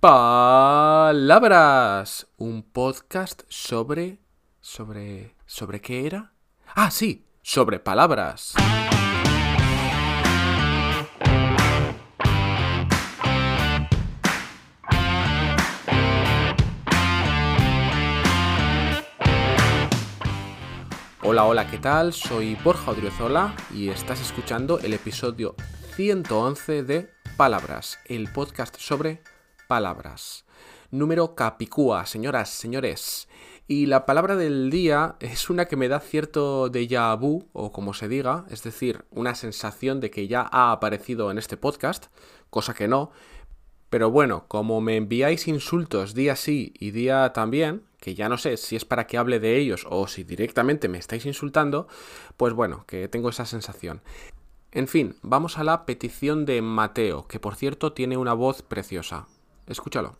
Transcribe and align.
Palabras. 0.00 1.88
Un 2.36 2.62
podcast 2.62 3.42
sobre... 3.48 4.20
sobre... 4.60 5.34
¿sobre 5.44 5.80
qué 5.80 6.06
era? 6.06 6.34
Ah, 6.72 6.92
sí, 6.92 7.26
sobre 7.42 7.80
palabras. 7.80 8.54
Hola, 21.24 21.44
hola, 21.44 21.68
¿qué 21.68 21.78
tal? 21.78 22.12
Soy 22.12 22.54
Borja 22.62 22.92
Odriozola 22.92 23.56
y 23.74 23.88
estás 23.88 24.20
escuchando 24.20 24.78
el 24.78 24.94
episodio 24.94 25.56
111 25.96 26.84
de 26.84 27.10
Palabras, 27.36 27.98
el 28.04 28.32
podcast 28.32 28.76
sobre 28.78 29.24
palabras. 29.68 30.46
Número 30.90 31.36
capicúa, 31.36 32.06
señoras, 32.06 32.48
señores. 32.48 33.28
Y 33.68 33.84
la 33.84 34.06
palabra 34.06 34.34
del 34.34 34.70
día 34.70 35.16
es 35.20 35.50
una 35.50 35.66
que 35.66 35.76
me 35.76 35.88
da 35.88 36.00
cierto 36.00 36.70
déjà 36.70 37.14
vu, 37.14 37.48
o 37.52 37.70
como 37.70 37.92
se 37.92 38.08
diga, 38.08 38.46
es 38.48 38.62
decir, 38.62 39.04
una 39.10 39.34
sensación 39.34 40.00
de 40.00 40.10
que 40.10 40.26
ya 40.26 40.48
ha 40.50 40.72
aparecido 40.72 41.30
en 41.30 41.36
este 41.36 41.58
podcast, 41.58 42.06
cosa 42.48 42.72
que 42.72 42.88
no. 42.88 43.12
Pero 43.90 44.10
bueno, 44.10 44.46
como 44.48 44.80
me 44.80 44.96
enviáis 44.96 45.46
insultos 45.46 46.14
día 46.14 46.34
sí 46.34 46.72
y 46.78 46.90
día 46.92 47.34
también, 47.34 47.82
que 48.00 48.14
ya 48.14 48.30
no 48.30 48.38
sé 48.38 48.56
si 48.56 48.74
es 48.74 48.86
para 48.86 49.06
que 49.06 49.18
hable 49.18 49.38
de 49.38 49.58
ellos 49.58 49.86
o 49.90 50.08
si 50.08 50.24
directamente 50.24 50.88
me 50.88 50.98
estáis 50.98 51.26
insultando, 51.26 51.88
pues 52.38 52.54
bueno, 52.54 52.84
que 52.86 53.06
tengo 53.08 53.28
esa 53.28 53.44
sensación. 53.44 54.00
En 54.72 54.88
fin, 54.88 55.16
vamos 55.20 55.58
a 55.58 55.64
la 55.64 55.84
petición 55.84 56.46
de 56.46 56.62
Mateo, 56.62 57.26
que 57.26 57.40
por 57.40 57.54
cierto 57.54 57.92
tiene 57.92 58.16
una 58.16 58.32
voz 58.32 58.62
preciosa. 58.62 59.26
Escúchalo. 59.68 60.16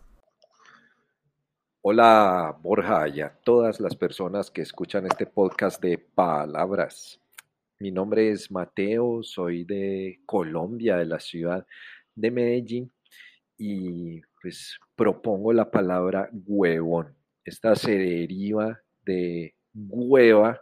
Hola 1.81 2.55
Borja 2.61 3.07
y 3.07 3.21
a 3.21 3.33
todas 3.43 3.79
las 3.79 3.95
personas 3.95 4.51
que 4.51 4.61
escuchan 4.61 5.07
este 5.07 5.25
podcast 5.25 5.81
de 5.81 5.97
palabras. 5.97 7.19
Mi 7.79 7.89
nombre 7.89 8.29
es 8.29 8.51
Mateo, 8.51 9.23
soy 9.23 9.63
de 9.63 10.19
Colombia, 10.27 10.97
de 10.97 11.05
la 11.05 11.19
ciudad 11.19 11.65
de 12.13 12.29
Medellín 12.29 12.91
y 13.57 14.21
pues 14.39 14.77
propongo 14.95 15.51
la 15.51 15.71
palabra 15.71 16.29
huevón. 16.45 17.15
Esta 17.43 17.75
se 17.75 17.97
deriva 17.97 18.79
de 19.03 19.55
hueva 19.73 20.61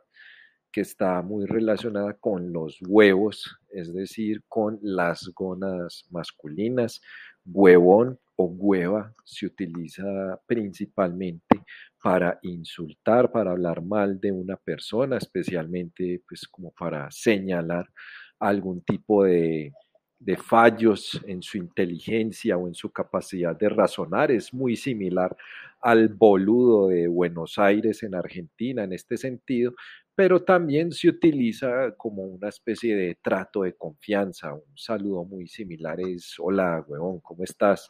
que 0.72 0.80
está 0.80 1.22
muy 1.22 1.46
relacionada 1.46 2.14
con 2.14 2.54
los 2.54 2.80
huevos, 2.88 3.60
es 3.70 3.94
decir, 3.94 4.44
con 4.48 4.80
las 4.82 5.30
gonas 5.36 6.06
masculinas. 6.10 7.02
Huevón 7.44 8.18
o 8.38 8.46
hueva 8.46 9.14
se 9.26 9.48
utiliza 9.48 10.40
principalmente 10.46 11.64
para 12.02 12.40
insultar, 12.44 13.32
para 13.32 13.52
hablar 13.52 13.82
mal 13.82 14.20
de 14.20 14.32
una 14.32 14.56
persona, 14.58 15.18
especialmente 15.18 16.22
pues 16.28 16.48
como 16.48 16.72
para 16.72 17.10
señalar 17.12 17.90
algún 18.40 18.82
tipo 18.82 19.24
de, 19.24 19.74
de 20.20 20.38
fallos 20.38 21.22
en 21.28 21.42
su 21.42 21.58
inteligencia 21.58 22.58
o 22.58 22.68
en 22.68 22.74
su 22.74 22.92
capacidad 22.92 23.56
de 23.56 23.70
razonar. 23.70 24.32
Es 24.32 24.54
muy 24.54 24.76
similar 24.76 25.36
al 25.82 26.10
boludo 26.10 26.88
de 26.88 27.08
Buenos 27.08 27.58
Aires 27.60 28.04
en 28.04 28.16
Argentina 28.16 28.84
en 28.84 28.94
este 28.94 29.18
sentido, 29.18 29.74
pero 30.16 30.44
también 30.44 30.92
se 30.92 31.10
utiliza 31.10 31.94
como 31.96 32.24
una 32.24 32.50
especie 32.50 32.96
de 32.96 33.16
trato 33.22 33.62
de 33.62 33.74
confianza. 33.74 34.54
Un 34.54 34.76
saludo 34.76 35.24
muy 35.24 35.48
similar 35.48 36.00
es, 36.02 36.36
hola, 36.40 36.84
huevón, 36.88 37.20
¿cómo 37.20 37.44
estás? 37.44 37.90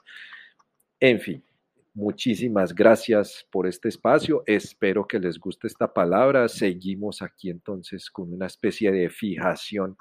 En 0.99 1.19
fin, 1.19 1.43
muchísimas 1.93 2.73
gracias 2.73 3.45
por 3.51 3.67
este 3.67 3.89
espacio. 3.89 4.43
Espero 4.45 5.07
que 5.07 5.19
les 5.19 5.37
guste 5.37 5.67
esta 5.67 5.93
palabra. 5.93 6.47
Seguimos 6.47 7.21
aquí 7.21 7.49
entonces 7.49 8.09
con 8.09 8.33
una 8.33 8.47
especie 8.47 8.91
de 8.91 9.09
fijación 9.09 9.95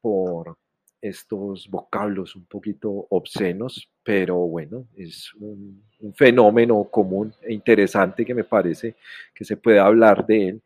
por 0.00 0.58
estos 1.00 1.68
vocablos 1.68 2.34
un 2.34 2.46
poquito 2.46 3.06
obscenos, 3.10 3.88
pero 4.02 4.36
bueno, 4.36 4.86
es 4.96 5.32
un, 5.34 5.84
fenómeno 6.14 6.84
común 6.90 7.32
e 7.42 7.54
interesante 7.54 8.24
que 8.24 8.34
me 8.34 8.44
parece 8.44 8.96
que 9.34 9.44
se 9.44 9.56
puede 9.56 9.78
hablar 9.78 10.26
de 10.26 10.48
él. 10.48 10.62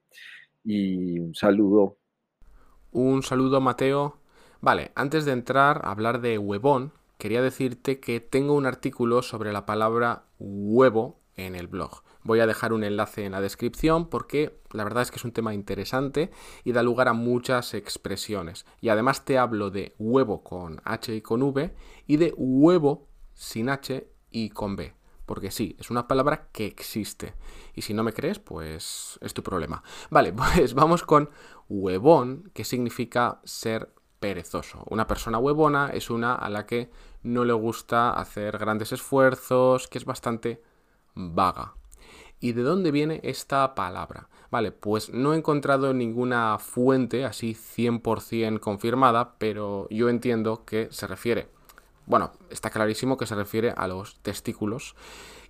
Y 0.64 1.18
un 1.18 1.34
saludo. 1.34 1.98
Un 2.92 3.22
saludo, 3.22 3.60
Mateo. 3.60 4.18
Vale, 4.60 4.90
antes 4.94 5.24
de 5.24 5.32
entrar 5.32 5.80
a 5.84 5.90
hablar 5.90 6.20
de 6.20 6.36
huevón, 6.38 6.92
quería 7.20 7.42
decirte 7.42 8.00
que 8.00 8.18
tengo 8.18 8.54
un 8.54 8.66
artículo 8.66 9.22
sobre 9.22 9.52
la 9.52 9.66
palabra 9.66 10.24
huevo 10.38 11.20
en 11.36 11.54
el 11.54 11.68
blog. 11.68 12.02
Voy 12.22 12.40
a 12.40 12.46
dejar 12.46 12.72
un 12.72 12.82
enlace 12.82 13.24
en 13.24 13.32
la 13.32 13.40
descripción 13.40 14.08
porque 14.08 14.58
la 14.72 14.84
verdad 14.84 15.02
es 15.02 15.10
que 15.10 15.18
es 15.18 15.24
un 15.24 15.32
tema 15.32 15.54
interesante 15.54 16.30
y 16.64 16.72
da 16.72 16.82
lugar 16.82 17.08
a 17.08 17.12
muchas 17.12 17.74
expresiones. 17.74 18.66
Y 18.80 18.88
además 18.88 19.24
te 19.24 19.38
hablo 19.38 19.70
de 19.70 19.94
huevo 19.98 20.42
con 20.42 20.80
H 20.84 21.14
y 21.14 21.20
con 21.20 21.42
V 21.42 21.74
y 22.06 22.16
de 22.16 22.34
huevo 22.36 23.06
sin 23.34 23.68
H 23.68 24.10
y 24.30 24.50
con 24.50 24.76
B. 24.76 24.94
Porque 25.26 25.50
sí, 25.50 25.76
es 25.78 25.90
una 25.90 26.08
palabra 26.08 26.48
que 26.52 26.66
existe. 26.66 27.34
Y 27.74 27.82
si 27.82 27.94
no 27.94 28.02
me 28.02 28.14
crees, 28.14 28.38
pues 28.38 29.18
es 29.20 29.34
tu 29.34 29.42
problema. 29.42 29.82
Vale, 30.10 30.32
pues 30.54 30.74
vamos 30.74 31.02
con 31.04 31.30
huevón, 31.68 32.50
que 32.54 32.64
significa 32.64 33.40
ser 33.44 33.94
perezoso. 34.20 34.84
Una 34.88 35.06
persona 35.06 35.38
huevona 35.38 35.90
es 35.92 36.10
una 36.10 36.34
a 36.34 36.48
la 36.48 36.66
que 36.66 36.90
no 37.22 37.44
le 37.44 37.54
gusta 37.54 38.12
hacer 38.12 38.58
grandes 38.58 38.92
esfuerzos, 38.92 39.88
que 39.88 39.98
es 39.98 40.04
bastante 40.04 40.62
vaga. 41.14 41.74
¿Y 42.38 42.52
de 42.52 42.62
dónde 42.62 42.90
viene 42.90 43.20
esta 43.22 43.74
palabra? 43.74 44.28
Vale, 44.50 44.72
pues 44.72 45.10
no 45.12 45.34
he 45.34 45.36
encontrado 45.36 45.92
ninguna 45.92 46.58
fuente 46.58 47.24
así 47.24 47.54
100% 47.54 48.60
confirmada, 48.60 49.34
pero 49.38 49.86
yo 49.90 50.08
entiendo 50.08 50.64
que 50.64 50.88
se 50.90 51.06
refiere, 51.06 51.48
bueno, 52.06 52.32
está 52.48 52.70
clarísimo 52.70 53.16
que 53.16 53.26
se 53.26 53.34
refiere 53.34 53.72
a 53.76 53.86
los 53.86 54.20
testículos 54.22 54.96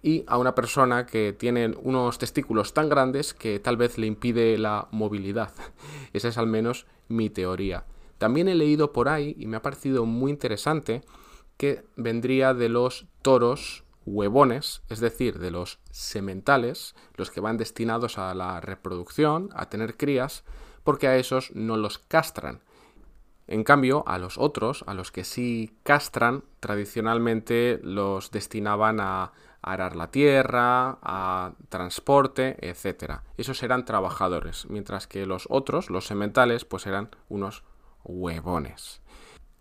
y 0.02 0.24
a 0.26 0.36
una 0.36 0.54
persona 0.54 1.06
que 1.06 1.32
tiene 1.32 1.74
unos 1.82 2.18
testículos 2.18 2.74
tan 2.74 2.88
grandes 2.88 3.34
que 3.34 3.60
tal 3.60 3.76
vez 3.76 3.96
le 3.96 4.06
impide 4.06 4.58
la 4.58 4.88
movilidad. 4.90 5.52
Esa 6.12 6.28
es 6.28 6.38
al 6.38 6.46
menos 6.46 6.86
mi 7.08 7.30
teoría. 7.30 7.84
También 8.20 8.48
he 8.48 8.54
leído 8.54 8.92
por 8.92 9.08
ahí 9.08 9.34
y 9.38 9.46
me 9.46 9.56
ha 9.56 9.62
parecido 9.62 10.04
muy 10.04 10.30
interesante 10.30 11.00
que 11.56 11.86
vendría 11.96 12.52
de 12.52 12.68
los 12.68 13.06
toros 13.22 13.82
huevones, 14.04 14.82
es 14.90 15.00
decir, 15.00 15.38
de 15.38 15.50
los 15.50 15.78
sementales, 15.90 16.94
los 17.14 17.30
que 17.30 17.40
van 17.40 17.56
destinados 17.56 18.18
a 18.18 18.34
la 18.34 18.60
reproducción, 18.60 19.48
a 19.54 19.70
tener 19.70 19.96
crías, 19.96 20.44
porque 20.84 21.08
a 21.08 21.16
esos 21.16 21.50
no 21.54 21.78
los 21.78 21.96
castran. 21.96 22.60
En 23.46 23.64
cambio, 23.64 24.04
a 24.06 24.18
los 24.18 24.36
otros, 24.36 24.84
a 24.86 24.92
los 24.92 25.10
que 25.10 25.24
sí 25.24 25.78
castran, 25.82 26.44
tradicionalmente 26.60 27.80
los 27.82 28.30
destinaban 28.30 29.00
a 29.00 29.32
arar 29.62 29.96
la 29.96 30.10
tierra, 30.10 30.98
a 31.00 31.54
transporte, 31.70 32.58
etc. 32.60 33.20
Esos 33.38 33.62
eran 33.62 33.86
trabajadores, 33.86 34.66
mientras 34.68 35.06
que 35.06 35.24
los 35.24 35.46
otros, 35.48 35.88
los 35.88 36.06
sementales, 36.06 36.66
pues 36.66 36.86
eran 36.86 37.08
unos 37.30 37.64
huevones. 38.04 39.02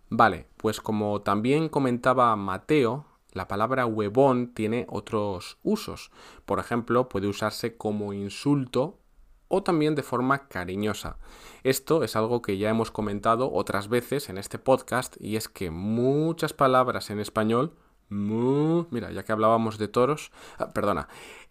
Vale, 0.10 0.48
pues 0.58 0.82
como 0.82 1.22
también 1.22 1.70
comentaba 1.70 2.36
Mateo, 2.36 3.06
la 3.32 3.48
palabra 3.48 3.86
huevón 3.86 4.54
tiene 4.54 4.88
otros 4.90 5.60
usos. 5.62 6.12
Por 6.46 6.60
ejemplo, 6.60 7.10
puede 7.10 7.28
usarse 7.28 7.78
como 7.78 8.14
insulto 8.14 9.00
o 9.48 9.62
también 9.64 9.96
de 9.96 10.04
forma 10.04 10.48
cariñosa. 10.48 11.18
Esto 11.64 12.04
es 12.04 12.16
algo 12.16 12.42
que 12.42 12.58
ya 12.58 12.70
hemos 12.70 12.92
comentado 12.92 13.52
otras 13.52 13.88
veces 13.88 14.30
en 14.30 14.38
este 14.38 14.58
podcast 14.58 15.16
y 15.20 15.36
es 15.36 15.48
que 15.48 15.70
muchas 15.70 16.54
palabras 16.54 17.10
en 17.10 17.20
español, 17.20 17.76
mira, 18.10 19.12
ya 19.12 19.24
que 19.24 19.32
hablábamos 19.32 19.78
de 19.78 19.88
toros, 19.88 20.32
ah, 20.58 20.72
perdona, 20.74 21.08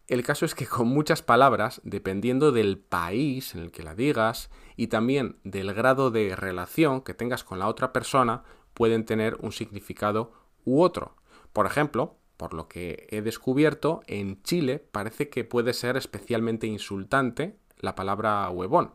el 0.08 0.22
caso 0.22 0.46
es 0.46 0.54
que 0.54 0.66
con 0.66 0.88
muchas 0.88 1.22
palabras, 1.22 1.82
dependiendo 1.84 2.50
del 2.50 2.78
país 2.78 3.54
en 3.54 3.60
el 3.60 3.70
que 3.70 3.82
la 3.82 3.94
digas 3.94 4.50
y 4.74 4.86
también 4.86 5.36
del 5.44 5.74
grado 5.74 6.10
de 6.10 6.34
relación 6.34 7.02
que 7.02 7.12
tengas 7.12 7.44
con 7.44 7.58
la 7.58 7.68
otra 7.68 7.92
persona, 7.92 8.42
pueden 8.72 9.04
tener 9.04 9.36
un 9.40 9.52
significado 9.52 10.32
u 10.64 10.80
otro. 10.80 11.14
Por 11.52 11.66
ejemplo, 11.66 12.16
por 12.38 12.54
lo 12.54 12.68
que 12.68 13.06
he 13.10 13.20
descubierto, 13.20 14.00
en 14.06 14.42
Chile 14.42 14.78
parece 14.78 15.28
que 15.28 15.44
puede 15.44 15.74
ser 15.74 15.98
especialmente 15.98 16.66
insultante 16.66 17.58
la 17.76 17.94
palabra 17.94 18.48
huevón. 18.48 18.94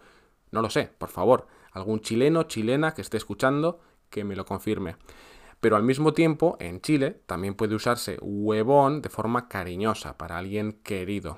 No 0.50 0.64
lo 0.64 0.72
sé, 0.72 0.90
por 0.98 1.10
favor, 1.10 1.48
algún 1.74 2.00
chileno, 2.02 2.44
chilena 2.44 2.96
que 2.96 3.02
esté 3.04 3.18
escuchando, 3.18 3.80
que 4.10 4.24
me 4.24 4.36
lo 4.36 4.46
confirme 4.46 4.96
pero 5.64 5.78
al 5.78 5.84
mismo 5.84 6.12
tiempo 6.14 6.58
en 6.60 6.82
Chile 6.82 7.22
también 7.26 7.54
puede 7.54 7.74
usarse 7.74 8.18
huevón 8.22 9.02
de 9.02 9.08
forma 9.08 9.48
cariñosa 9.48 10.18
para 10.18 10.38
alguien 10.38 10.74
querido. 10.84 11.38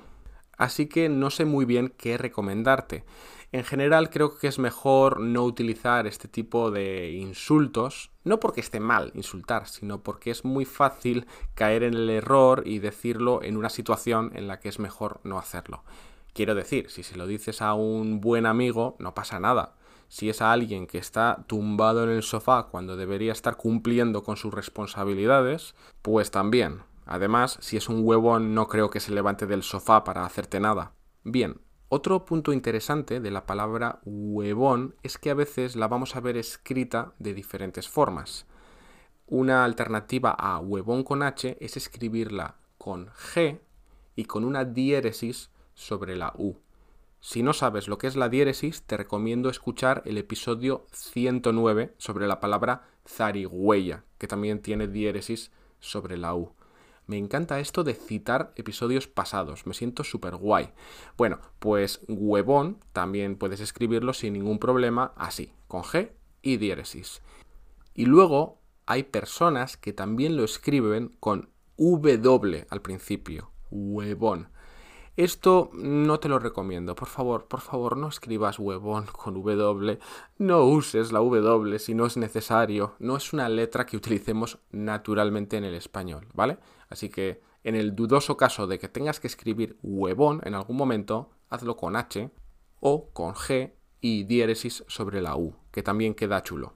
Así 0.58 0.86
que 0.86 1.08
no 1.08 1.30
sé 1.30 1.44
muy 1.44 1.64
bien 1.64 1.94
qué 1.96 2.18
recomendarte. 2.18 3.04
En 3.52 3.62
general 3.62 4.10
creo 4.10 4.36
que 4.36 4.48
es 4.48 4.58
mejor 4.58 5.20
no 5.20 5.44
utilizar 5.44 6.08
este 6.08 6.26
tipo 6.26 6.72
de 6.72 7.12
insultos, 7.12 8.10
no 8.24 8.40
porque 8.40 8.62
esté 8.62 8.80
mal 8.80 9.12
insultar, 9.14 9.68
sino 9.68 10.02
porque 10.02 10.32
es 10.32 10.44
muy 10.44 10.64
fácil 10.64 11.28
caer 11.54 11.84
en 11.84 11.94
el 11.94 12.10
error 12.10 12.64
y 12.66 12.80
decirlo 12.80 13.44
en 13.44 13.56
una 13.56 13.68
situación 13.68 14.32
en 14.34 14.48
la 14.48 14.58
que 14.58 14.68
es 14.68 14.80
mejor 14.80 15.20
no 15.22 15.38
hacerlo. 15.38 15.84
Quiero 16.32 16.56
decir, 16.56 16.90
si 16.90 17.04
se 17.04 17.16
lo 17.16 17.28
dices 17.28 17.62
a 17.62 17.74
un 17.74 18.20
buen 18.20 18.44
amigo, 18.44 18.96
no 18.98 19.14
pasa 19.14 19.38
nada. 19.38 19.76
Si 20.08 20.28
es 20.28 20.40
a 20.42 20.52
alguien 20.52 20.86
que 20.86 20.98
está 20.98 21.44
tumbado 21.46 22.04
en 22.04 22.10
el 22.10 22.22
sofá 22.22 22.68
cuando 22.70 22.96
debería 22.96 23.32
estar 23.32 23.56
cumpliendo 23.56 24.22
con 24.22 24.36
sus 24.36 24.54
responsabilidades, 24.54 25.74
pues 26.02 26.30
también. 26.30 26.82
Además, 27.06 27.58
si 27.60 27.76
es 27.76 27.88
un 27.88 28.00
huevón, 28.04 28.54
no 28.54 28.68
creo 28.68 28.90
que 28.90 29.00
se 29.00 29.12
levante 29.12 29.46
del 29.46 29.62
sofá 29.62 30.04
para 30.04 30.24
hacerte 30.24 30.60
nada. 30.60 30.92
Bien, 31.22 31.60
otro 31.88 32.24
punto 32.24 32.52
interesante 32.52 33.20
de 33.20 33.30
la 33.30 33.46
palabra 33.46 34.00
huevón 34.04 34.96
es 35.04 35.18
que 35.18 35.30
a 35.30 35.34
veces 35.34 35.76
la 35.76 35.86
vamos 35.86 36.16
a 36.16 36.20
ver 36.20 36.36
escrita 36.36 37.12
de 37.20 37.32
diferentes 37.32 37.88
formas. 37.88 38.46
Una 39.28 39.64
alternativa 39.64 40.30
a 40.30 40.58
huevón 40.58 41.04
con 41.04 41.22
H 41.22 41.56
es 41.60 41.76
escribirla 41.76 42.56
con 42.78 43.08
G 43.08 43.60
y 44.16 44.24
con 44.24 44.44
una 44.44 44.64
diéresis 44.64 45.50
sobre 45.74 46.16
la 46.16 46.32
U. 46.36 46.56
Si 47.26 47.42
no 47.42 47.54
sabes 47.54 47.88
lo 47.88 47.98
que 47.98 48.06
es 48.06 48.14
la 48.14 48.28
diéresis, 48.28 48.82
te 48.82 48.96
recomiendo 48.96 49.50
escuchar 49.50 50.00
el 50.06 50.16
episodio 50.16 50.86
109 50.92 51.92
sobre 51.98 52.28
la 52.28 52.38
palabra 52.38 52.86
zarigüeya, 53.04 54.04
que 54.16 54.28
también 54.28 54.62
tiene 54.62 54.86
diéresis 54.86 55.50
sobre 55.80 56.18
la 56.18 56.36
U. 56.36 56.52
Me 57.08 57.18
encanta 57.18 57.58
esto 57.58 57.82
de 57.82 57.94
citar 57.94 58.52
episodios 58.54 59.08
pasados, 59.08 59.66
me 59.66 59.74
siento 59.74 60.04
súper 60.04 60.36
guay. 60.36 60.70
Bueno, 61.16 61.40
pues 61.58 62.00
huevón 62.06 62.78
también 62.92 63.34
puedes 63.34 63.58
escribirlo 63.58 64.12
sin 64.12 64.34
ningún 64.34 64.60
problema 64.60 65.12
así, 65.16 65.52
con 65.66 65.82
G 65.82 66.12
y 66.42 66.58
diéresis. 66.58 67.22
Y 67.92 68.06
luego 68.06 68.60
hay 68.86 69.02
personas 69.02 69.76
que 69.76 69.92
también 69.92 70.36
lo 70.36 70.44
escriben 70.44 71.08
con 71.18 71.50
W 71.76 72.66
al 72.70 72.82
principio, 72.82 73.50
huevón. 73.72 74.50
Esto 75.16 75.70
no 75.72 76.20
te 76.20 76.28
lo 76.28 76.38
recomiendo. 76.38 76.94
Por 76.94 77.08
favor, 77.08 77.46
por 77.46 77.60
favor, 77.62 77.96
no 77.96 78.08
escribas 78.08 78.58
huevón 78.58 79.06
con 79.06 79.32
W. 79.32 79.98
No 80.36 80.64
uses 80.64 81.10
la 81.10 81.20
W 81.20 81.78
si 81.78 81.94
no 81.94 82.04
es 82.04 82.18
necesario. 82.18 82.96
No 82.98 83.16
es 83.16 83.32
una 83.32 83.48
letra 83.48 83.86
que 83.86 83.96
utilicemos 83.96 84.58
naturalmente 84.72 85.56
en 85.56 85.64
el 85.64 85.74
español, 85.74 86.26
¿vale? 86.34 86.58
Así 86.90 87.08
que 87.08 87.40
en 87.64 87.76
el 87.76 87.96
dudoso 87.96 88.36
caso 88.36 88.66
de 88.66 88.78
que 88.78 88.88
tengas 88.88 89.18
que 89.18 89.26
escribir 89.26 89.78
huevón 89.82 90.42
en 90.44 90.54
algún 90.54 90.76
momento, 90.76 91.30
hazlo 91.48 91.76
con 91.76 91.96
H 91.96 92.30
o 92.80 93.08
con 93.14 93.34
G 93.34 93.72
y 94.02 94.24
diéresis 94.24 94.84
sobre 94.86 95.22
la 95.22 95.34
U, 95.36 95.56
que 95.72 95.82
también 95.82 96.14
queda 96.14 96.42
chulo. 96.42 96.74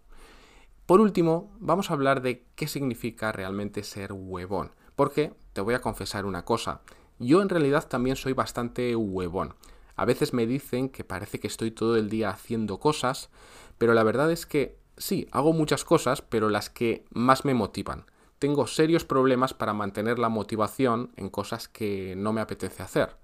Por 0.86 1.00
último, 1.00 1.54
vamos 1.60 1.90
a 1.90 1.94
hablar 1.94 2.22
de 2.22 2.46
qué 2.56 2.66
significa 2.66 3.32
realmente 3.32 3.84
ser 3.84 4.12
huevón, 4.12 4.72
porque 4.96 5.34
te 5.52 5.60
voy 5.60 5.74
a 5.74 5.80
confesar 5.80 6.24
una 6.26 6.44
cosa. 6.44 6.80
Yo 7.22 7.42
en 7.42 7.50
realidad 7.50 7.86
también 7.86 8.16
soy 8.16 8.32
bastante 8.32 8.96
huevón. 8.96 9.54
A 9.94 10.06
veces 10.06 10.32
me 10.32 10.46
dicen 10.46 10.88
que 10.88 11.04
parece 11.04 11.38
que 11.38 11.48
estoy 11.48 11.70
todo 11.70 11.96
el 11.96 12.08
día 12.08 12.30
haciendo 12.30 12.80
cosas, 12.80 13.28
pero 13.76 13.92
la 13.92 14.02
verdad 14.02 14.32
es 14.32 14.46
que 14.46 14.78
sí, 14.96 15.28
hago 15.30 15.52
muchas 15.52 15.84
cosas, 15.84 16.22
pero 16.22 16.48
las 16.48 16.70
que 16.70 17.04
más 17.10 17.44
me 17.44 17.52
motivan. 17.52 18.06
Tengo 18.38 18.66
serios 18.66 19.04
problemas 19.04 19.52
para 19.52 19.74
mantener 19.74 20.18
la 20.18 20.30
motivación 20.30 21.12
en 21.16 21.28
cosas 21.28 21.68
que 21.68 22.14
no 22.16 22.32
me 22.32 22.40
apetece 22.40 22.82
hacer. 22.82 23.16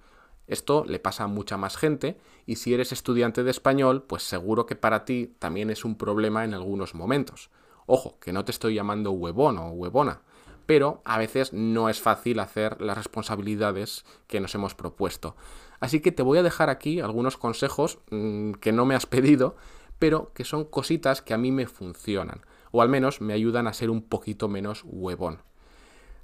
Esto 0.47 0.85
le 0.85 0.99
pasa 0.99 1.25
a 1.25 1.29
mucha 1.29 1.57
más 1.57 1.79
gente 1.79 2.19
y 2.45 2.57
si 2.57 2.75
eres 2.75 2.93
estudiante 2.93 3.45
de 3.45 3.51
español, 3.51 4.03
pues 4.03 4.25
seguro 4.25 4.67
que 4.67 4.77
para 4.77 5.07
ti 5.07 5.35
también 5.39 5.71
es 5.71 5.87
un 5.87 5.97
problema 5.97 6.45
en 6.45 6.53
algunos 6.53 6.95
momentos. 6.95 7.49
Ojo, 7.87 8.19
que 8.21 8.35
no 8.35 8.45
te 8.45 8.53
estoy 8.53 8.75
llamando 8.75 9.13
huevón 9.13 9.57
o 9.57 9.71
huevona 9.71 10.21
pero 10.67 11.01
a 11.05 11.19
veces 11.19 11.53
no 11.53 11.89
es 11.89 12.01
fácil 12.01 12.41
hacer 12.41 12.81
las 12.83 12.97
responsabilidades 12.97 14.05
que 14.27 14.41
nos 14.41 14.55
hemos 14.55 14.75
propuesto. 14.75 15.37
Así 15.81 16.01
que 16.01 16.13
te 16.13 16.23
voy 16.23 16.39
a 16.39 16.43
dejar 16.43 16.71
aquí 16.71 17.01
algunos 17.01 17.37
consejos 17.37 17.99
mm, 18.11 18.53
que 18.53 18.73
no 18.73 18.85
me 18.85 18.95
has 18.95 19.07
pedido, 19.07 19.57
pero 19.99 20.33
que 20.35 20.45
son 20.45 20.65
cositas 20.65 21.23
que 21.23 21.35
a 21.35 21.39
mí 21.39 21.53
me 21.53 21.67
funcionan, 21.67 22.43
o 22.73 22.83
al 22.83 22.89
menos 22.89 23.21
me 23.21 23.33
ayudan 23.33 23.67
a 23.67 23.73
ser 23.73 23.91
un 23.91 24.03
poquito 24.03 24.49
menos 24.49 24.83
huevón. 24.85 25.43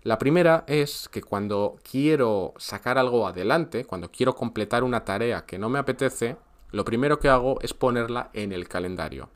La 0.02 0.18
primera 0.18 0.64
es 0.66 1.08
que 1.08 1.22
cuando 1.22 1.76
quiero 1.88 2.54
sacar 2.56 2.98
algo 2.98 3.26
adelante, 3.26 3.84
cuando 3.84 4.10
quiero 4.10 4.34
completar 4.34 4.82
una 4.82 5.04
tarea 5.04 5.46
que 5.46 5.58
no 5.58 5.68
me 5.68 5.78
apetece, 5.78 6.36
lo 6.72 6.84
primero 6.84 7.20
que 7.20 7.28
hago 7.28 7.60
es 7.60 7.72
ponerla 7.72 8.30
en 8.32 8.52
el 8.52 8.66
calendario. 8.66 9.28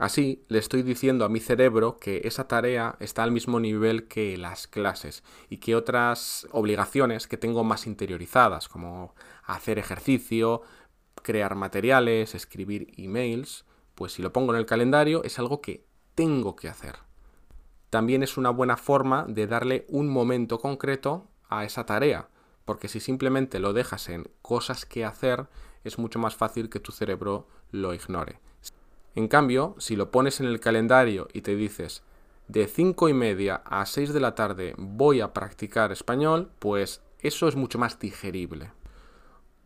Así 0.00 0.46
le 0.48 0.58
estoy 0.58 0.82
diciendo 0.82 1.26
a 1.26 1.28
mi 1.28 1.40
cerebro 1.40 1.98
que 1.98 2.22
esa 2.24 2.48
tarea 2.48 2.96
está 3.00 3.22
al 3.22 3.32
mismo 3.32 3.60
nivel 3.60 4.08
que 4.08 4.38
las 4.38 4.66
clases 4.66 5.22
y 5.50 5.58
que 5.58 5.76
otras 5.76 6.48
obligaciones 6.52 7.26
que 7.26 7.36
tengo 7.36 7.64
más 7.64 7.86
interiorizadas, 7.86 8.66
como 8.66 9.14
hacer 9.44 9.78
ejercicio, 9.78 10.62
crear 11.16 11.54
materiales, 11.54 12.34
escribir 12.34 12.94
emails, 12.96 13.66
pues 13.94 14.12
si 14.14 14.22
lo 14.22 14.32
pongo 14.32 14.54
en 14.54 14.60
el 14.60 14.64
calendario 14.64 15.22
es 15.22 15.38
algo 15.38 15.60
que 15.60 15.84
tengo 16.14 16.56
que 16.56 16.70
hacer. 16.70 16.94
También 17.90 18.22
es 18.22 18.38
una 18.38 18.48
buena 18.48 18.78
forma 18.78 19.26
de 19.28 19.46
darle 19.46 19.84
un 19.86 20.08
momento 20.08 20.60
concreto 20.60 21.28
a 21.50 21.66
esa 21.66 21.84
tarea, 21.84 22.30
porque 22.64 22.88
si 22.88 23.00
simplemente 23.00 23.58
lo 23.58 23.74
dejas 23.74 24.08
en 24.08 24.30
cosas 24.40 24.86
que 24.86 25.04
hacer, 25.04 25.48
es 25.84 25.98
mucho 25.98 26.18
más 26.18 26.36
fácil 26.36 26.70
que 26.70 26.80
tu 26.80 26.90
cerebro 26.90 27.48
lo 27.70 27.92
ignore. 27.92 28.40
En 29.14 29.28
cambio, 29.28 29.74
si 29.78 29.96
lo 29.96 30.10
pones 30.10 30.40
en 30.40 30.46
el 30.46 30.60
calendario 30.60 31.28
y 31.32 31.42
te 31.42 31.56
dices 31.56 32.02
de 32.48 32.66
5 32.66 33.08
y 33.08 33.14
media 33.14 33.62
a 33.64 33.86
6 33.86 34.12
de 34.12 34.20
la 34.20 34.34
tarde 34.34 34.74
voy 34.76 35.20
a 35.20 35.32
practicar 35.32 35.92
español, 35.92 36.50
pues 36.58 37.02
eso 37.20 37.48
es 37.48 37.56
mucho 37.56 37.78
más 37.78 37.98
digerible. 37.98 38.72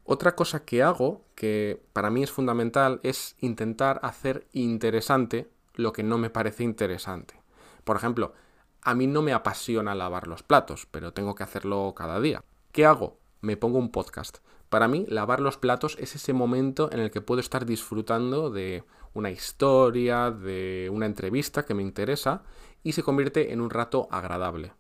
Otra 0.05 0.35
cosa 0.35 0.65
que 0.65 0.83
hago, 0.83 1.25
que 1.35 1.83
para 1.95 2.11
mí 2.11 2.23
es 2.23 2.31
fundamental, 2.31 3.01
es 3.03 3.37
intentar 3.41 4.01
hacer 4.03 4.47
interesante 4.53 5.51
lo 5.75 5.93
que 5.93 6.03
no 6.03 6.19
me 6.19 6.31
parece 6.31 6.63
interesante. 6.63 7.41
Por 7.85 7.97
ejemplo, 7.97 8.35
a 8.83 8.95
mí 8.95 9.07
no 9.07 9.23
me 9.23 9.33
apasiona 9.33 9.95
lavar 9.95 10.27
los 10.27 10.43
platos, 10.43 10.87
pero 10.91 11.13
tengo 11.13 11.35
que 11.35 11.43
hacerlo 11.43 11.95
cada 11.97 12.21
día. 12.21 12.45
¿Qué 12.71 12.85
hago? 12.85 13.19
Me 13.41 13.57
pongo 13.57 13.79
un 13.79 13.91
podcast. 13.91 14.39
Para 14.75 14.89
mí, 14.89 15.07
lavar 15.09 15.39
los 15.39 15.57
platos 15.57 15.97
es 16.01 16.17
ese 16.17 16.33
momento 16.33 16.91
en 16.91 16.99
el 16.99 17.13
que 17.13 17.21
puedo 17.21 17.41
estar 17.41 17.65
disfrutando 17.65 18.51
de 18.51 18.83
una 19.13 19.31
historia, 19.31 20.33
de 20.33 20.91
una 20.93 21.07
entrevista 21.07 21.65
que 21.65 21.75
me 21.75 21.85
interesa 21.85 22.43
y 22.83 22.91
se 22.91 23.05
convierte 23.05 23.53
en 23.53 23.61
un 23.61 23.71
rato 23.71 24.09
agradable. 24.11 24.73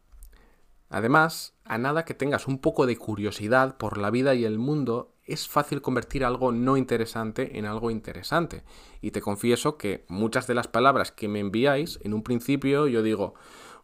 Además, 0.91 1.55
a 1.63 1.79
nada 1.79 2.05
que 2.05 2.13
tengas 2.13 2.49
un 2.49 2.59
poco 2.59 2.87
de 2.87 2.97
curiosidad 2.97 3.77
por 3.77 3.97
la 3.97 4.11
vida 4.11 4.35
y 4.35 4.45
el 4.45 4.59
mundo, 4.59 5.15
es 5.23 5.47
fácil 5.47 5.81
convertir 5.81 6.25
algo 6.25 6.51
no 6.51 6.77
interesante 6.77 7.57
en 7.57 7.65
algo 7.65 7.93
interesante. 7.93 8.65
Y 9.01 9.13
te 9.13 9.21
confieso 9.21 9.79
que 9.79 10.05
muchas 10.09 10.49
de 10.49 10.55
las 10.55 10.67
palabras 10.67 11.13
que 11.13 11.29
me 11.29 11.39
enviáis, 11.39 12.01
en 12.03 12.15
un 12.15 12.25
principio 12.25 12.89
yo 12.89 13.05
digo, 13.05 13.35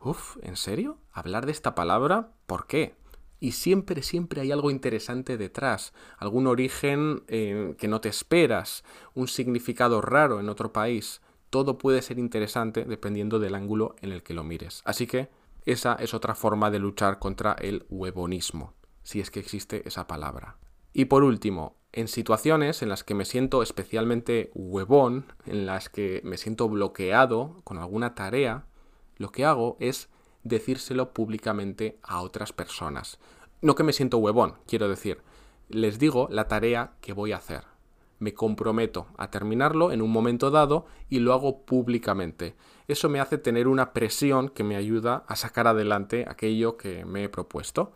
uff, 0.00 0.38
¿en 0.42 0.56
serio? 0.56 0.98
¿Hablar 1.12 1.46
de 1.46 1.52
esta 1.52 1.76
palabra? 1.76 2.32
¿Por 2.46 2.66
qué? 2.66 2.96
Y 3.40 3.52
siempre, 3.52 4.02
siempre 4.02 4.42
hay 4.42 4.52
algo 4.52 4.70
interesante 4.70 5.38
detrás, 5.38 5.94
algún 6.18 6.46
origen 6.46 7.24
eh, 7.26 7.74
que 7.78 7.88
no 7.88 8.00
te 8.00 8.10
esperas, 8.10 8.84
un 9.14 9.26
significado 9.26 10.02
raro 10.02 10.38
en 10.38 10.50
otro 10.50 10.72
país. 10.72 11.22
Todo 11.48 11.78
puede 11.78 12.02
ser 12.02 12.18
interesante 12.18 12.84
dependiendo 12.84 13.38
del 13.38 13.54
ángulo 13.54 13.96
en 14.02 14.12
el 14.12 14.22
que 14.22 14.34
lo 14.34 14.44
mires. 14.44 14.82
Así 14.84 15.06
que 15.06 15.30
esa 15.64 15.94
es 15.94 16.14
otra 16.14 16.34
forma 16.34 16.70
de 16.70 16.78
luchar 16.78 17.18
contra 17.18 17.54
el 17.54 17.86
huevonismo, 17.88 18.74
si 19.02 19.20
es 19.20 19.30
que 19.30 19.40
existe 19.40 19.86
esa 19.88 20.06
palabra. 20.06 20.58
Y 20.92 21.06
por 21.06 21.22
último, 21.22 21.76
en 21.92 22.08
situaciones 22.08 22.82
en 22.82 22.88
las 22.88 23.04
que 23.04 23.14
me 23.14 23.24
siento 23.24 23.62
especialmente 23.62 24.50
huevón, 24.54 25.32
en 25.46 25.66
las 25.66 25.88
que 25.88 26.20
me 26.24 26.36
siento 26.36 26.68
bloqueado 26.68 27.56
con 27.64 27.78
alguna 27.78 28.14
tarea, 28.14 28.66
lo 29.16 29.32
que 29.32 29.44
hago 29.44 29.76
es 29.80 30.08
decírselo 30.44 31.12
públicamente 31.12 31.98
a 32.02 32.20
otras 32.22 32.52
personas. 32.52 33.18
No 33.62 33.74
que 33.74 33.82
me 33.82 33.92
siento 33.92 34.18
huevón, 34.18 34.54
quiero 34.66 34.88
decir, 34.88 35.22
les 35.68 35.98
digo 35.98 36.28
la 36.30 36.48
tarea 36.48 36.92
que 37.00 37.12
voy 37.12 37.32
a 37.32 37.36
hacer. 37.36 37.64
Me 38.18 38.34
comprometo 38.34 39.06
a 39.16 39.30
terminarlo 39.30 39.92
en 39.92 40.02
un 40.02 40.10
momento 40.10 40.50
dado 40.50 40.86
y 41.08 41.20
lo 41.20 41.32
hago 41.32 41.64
públicamente. 41.64 42.54
Eso 42.86 43.08
me 43.08 43.20
hace 43.20 43.38
tener 43.38 43.66
una 43.66 43.92
presión 43.92 44.48
que 44.50 44.64
me 44.64 44.76
ayuda 44.76 45.24
a 45.26 45.36
sacar 45.36 45.66
adelante 45.66 46.26
aquello 46.28 46.76
que 46.76 47.04
me 47.04 47.24
he 47.24 47.28
propuesto. 47.28 47.92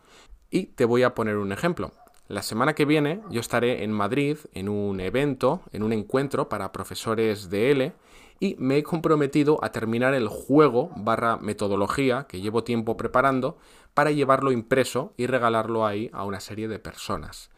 Y 0.49 0.67
te 0.67 0.85
voy 0.85 1.03
a 1.03 1.13
poner 1.13 1.37
un 1.37 1.51
ejemplo. 1.51 1.91
La 2.27 2.41
semana 2.41 2.73
que 2.73 2.85
viene 2.85 3.21
yo 3.29 3.39
estaré 3.39 3.83
en 3.83 3.91
Madrid 3.91 4.37
en 4.53 4.67
un 4.67 4.99
evento, 4.99 5.61
en 5.71 5.83
un 5.83 5.93
encuentro 5.93 6.49
para 6.49 6.71
profesores 6.71 7.51
de 7.51 7.71
L 7.71 7.93
y 8.39 8.55
me 8.59 8.77
he 8.77 8.83
comprometido 8.83 9.63
a 9.63 9.71
terminar 9.71 10.13
el 10.13 10.27
juego 10.27 10.91
barra 10.95 11.37
metodología 11.37 12.27
que 12.27 12.41
llevo 12.41 12.63
tiempo 12.63 12.97
preparando 12.97 13.57
para 13.93 14.11
llevarlo 14.11 14.51
impreso 14.51 15.13
y 15.17 15.27
regalarlo 15.27 15.85
ahí 15.85 16.09
a 16.13 16.25
una 16.25 16.39
serie 16.39 16.67
de 16.67 16.79
personas. 16.79 17.49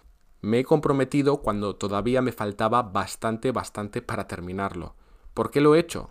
Me 0.41 0.59
he 0.59 0.63
comprometido 0.63 1.41
cuando 1.41 1.75
todavía 1.75 2.21
me 2.21 2.31
faltaba 2.31 2.83
bastante, 2.83 3.51
bastante 3.51 4.01
para 4.01 4.27
terminarlo. 4.27 4.95
¿Por 5.33 5.49
qué 5.49 5.61
lo 5.61 5.75
he 5.75 5.79
hecho? 5.79 6.09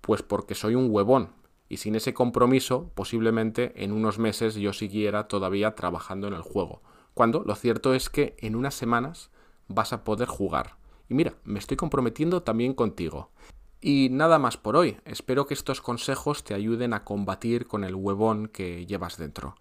Pues 0.00 0.22
porque 0.22 0.54
soy 0.54 0.74
un 0.76 0.88
huevón. 0.90 1.30
Y 1.68 1.78
sin 1.78 1.96
ese 1.96 2.14
compromiso, 2.14 2.92
posiblemente 2.94 3.72
en 3.82 3.90
unos 3.90 4.18
meses 4.18 4.54
yo 4.54 4.72
siguiera 4.72 5.26
todavía 5.26 5.74
trabajando 5.74 6.28
en 6.28 6.34
el 6.34 6.42
juego. 6.42 6.82
Cuando 7.14 7.42
lo 7.44 7.54
cierto 7.56 7.94
es 7.94 8.08
que 8.10 8.36
en 8.38 8.54
unas 8.54 8.74
semanas 8.74 9.30
vas 9.66 9.92
a 9.92 10.04
poder 10.04 10.28
jugar. 10.28 10.76
Y 11.08 11.14
mira, 11.14 11.34
me 11.44 11.58
estoy 11.58 11.76
comprometiendo 11.76 12.42
también 12.42 12.74
contigo. 12.74 13.30
Y 13.80 14.08
nada 14.10 14.38
más 14.38 14.56
por 14.56 14.76
hoy. 14.76 14.96
Espero 15.04 15.46
que 15.46 15.54
estos 15.54 15.80
consejos 15.80 16.44
te 16.44 16.54
ayuden 16.54 16.94
a 16.94 17.04
combatir 17.04 17.66
con 17.66 17.84
el 17.84 17.94
huevón 17.94 18.48
que 18.48 18.86
llevas 18.86 19.18
dentro. 19.18 19.56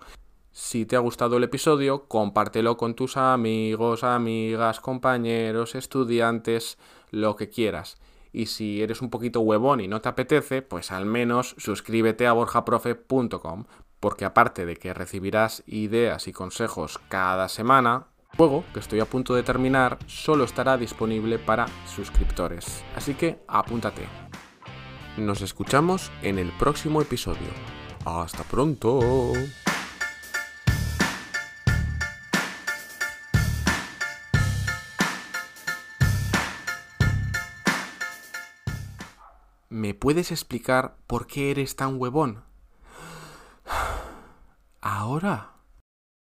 Si 0.52 0.86
te 0.86 0.96
ha 0.96 1.00
gustado 1.00 1.38
el 1.38 1.44
episodio, 1.44 2.08
compártelo 2.08 2.78
con 2.78 2.94
tus 2.94 3.18
amigos, 3.18 4.04
amigas, 4.04 4.80
compañeros, 4.80 5.74
estudiantes, 5.74 6.78
lo 7.10 7.36
que 7.36 7.50
quieras. 7.50 7.98
Y 8.32 8.46
si 8.46 8.82
eres 8.82 9.02
un 9.02 9.10
poquito 9.10 9.42
huevón 9.42 9.80
y 9.80 9.88
no 9.88 10.00
te 10.02 10.10
apetece, 10.10 10.62
pues 10.62 10.92
al 10.92 11.06
menos 11.06 11.56
suscríbete 11.58 12.28
a 12.28 12.34
borjaprofe.com, 12.34 13.66
porque 14.00 14.26
aparte 14.26 14.66
de 14.66 14.76
que 14.76 14.94
recibirás 14.94 15.64
ideas 15.66 16.28
y 16.28 16.34
consejos 16.34 17.00
cada 17.10 17.50
semana, 17.50 18.08
juego 18.36 18.64
que 18.74 18.80
estoy 18.80 19.00
a 19.00 19.06
punto 19.06 19.36
de 19.36 19.44
terminar 19.44 20.00
solo 20.08 20.44
estará 20.44 20.78
disponible 20.78 21.40
para 21.40 21.68
suscriptores. 21.86 22.84
Así 22.96 23.14
que 23.14 23.40
apúntate. 23.48 24.08
Nos 25.18 25.42
escuchamos 25.42 26.12
en 26.22 26.40
el 26.40 26.52
próximo 26.54 27.02
episodio. 27.02 27.50
Hasta 28.06 28.44
pronto. 28.44 29.34
¿Me 39.70 39.94
puedes 39.94 40.32
explicar 40.32 40.96
por 41.08 41.28
qué 41.28 41.52
eres 41.52 41.76
tan 41.76 42.00
huevón? 42.00 42.44
Ahora. 44.82 45.53